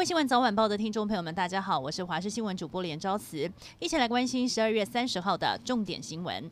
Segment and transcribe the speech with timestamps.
[0.00, 6.50] 位新闻早晚报的听众朋友们，大家好，我是华视新闻主播连昭慈，一起来关心十二月三十号的重点新闻。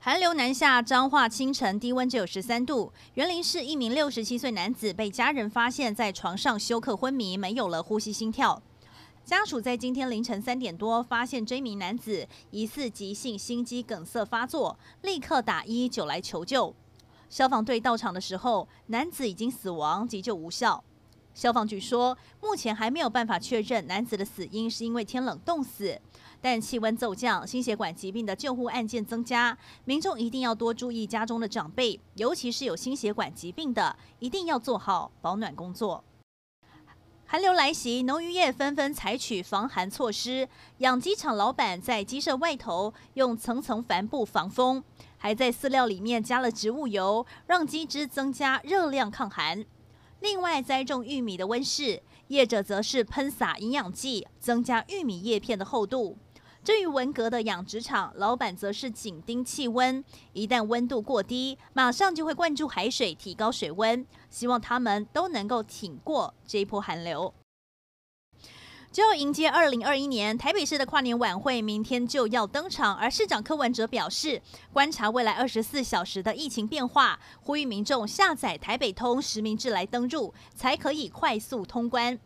[0.00, 2.92] 寒流南下，彰化清晨低温只有十三度。
[3.14, 8.60] 园林市一名六十七岁男子被家人发现在床上休克昏迷，没有了呼吸心跳。
[9.24, 16.74] 家属在今天凌晨三点多发现这名男子疑似急性心肌梗塞发作，立刻打一九来求救。
[17.30, 20.82] 消防队到场的时候，男子已经死亡，急救无效。
[21.34, 26.00] 消防局说，目前还没有办法确认男子的死因是因为天冷冻死，
[26.40, 36.04] 但气温骤降、心血管疾病的救护案件增加，民众一定要多注意家中的长辈，尤其是有心血管疾病的，一定要做好保暖工作。
[37.26, 40.48] 寒流来袭，农渔业纷纷采取防寒措施。
[40.78, 44.84] 养鸡场老板在鸡舍外头用层层帆布防风，
[45.16, 49.64] 还在饲料里面加了植物油，让鸡只增加热量抗寒。
[50.24, 56.16] 另外，栽种玉米的温室业者则是喷洒营养剂，增加玉米叶片的厚度。
[56.64, 67.34] 至于文革的养殖场，老板则是紧盯气温，一旦温度过低，马上就会灌注海水，提高水温，希望他们都能够挺过这一波寒流。
[68.94, 72.94] 就要迎接二零二一年台北市的跨年晚会，明天就要登场。
[72.94, 74.40] 而市长柯文哲表示，
[74.72, 82.16] 观察未来二十四小时的疫情变化，呼吁民众下载台北通实名制来登入，才可以快速通关。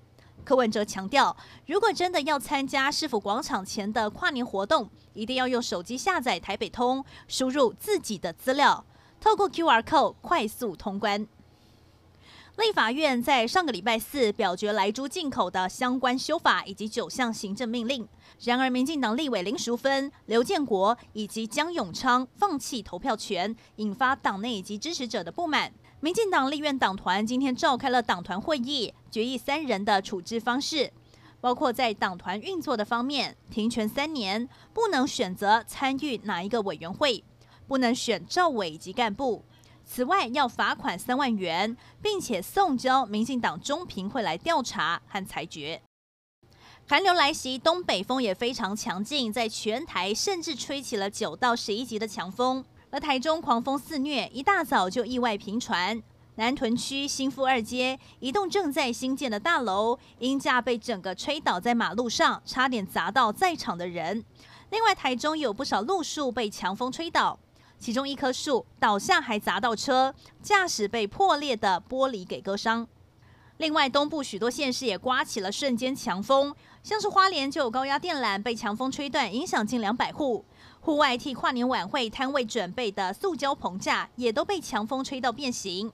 [0.44, 8.84] 柯文哲强调，如果真的要参加市府广场前的跨年活动，一定要用手机下载台北通，输入自己的资料，
[9.18, 11.26] 透过 QR code 快速通关。
[12.58, 18.04] 立法院在上个礼拜四表决莱猪进口的相关修法以及九项行政命令，
[18.40, 25.72] 然而民进党立委林淑芬、刘建国以及江永昌放弃投票权，引发党内以及支持者的不满。
[26.00, 30.92] 民进党立院党团今天召开了党团会议，决议三人的处置方式，
[31.40, 37.22] 包括在党团运作的方面，停权三年，不能选择参与哪一个委员会，
[37.68, 39.44] 不能选召委及干部。
[39.90, 45.80] 此外，要罚款三万元，并且送交民进党中评会来调查和裁决。
[46.86, 52.62] 寒流来袭，东北风也非常强劲，在全台甚至吹起了九到十一级的强风。
[52.90, 56.02] 而台中狂风肆虐，一大早就意外频传。
[56.34, 64.22] 南屯区新富二街一栋正在兴建的大楼，鹰架被整个吹倒在马路上，差点砸到在场的人。
[64.70, 67.38] 另外，台中有不少路树被强风吹倒，
[67.78, 72.86] 其中一棵树倒下还砸到车，驾驶被破裂的玻璃给割伤。
[73.58, 80.44] 另外，东部许多县市也刮起了瞬间强风，像是花莲就有高压电缆被强风吹断，影响近两百户。
[80.80, 85.92] 户外替跨年晚会摊位准备的塑胶棚架也都被强风吹到变形。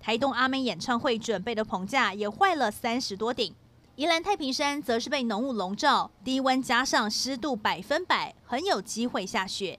[0.00, 3.54] 台东阿妹演唱会准备的棚架也坏了三十多顶。
[3.96, 9.78] 宜兰太平山则是被浓雾笼罩，低温加上湿度百分百，很有机会下雪。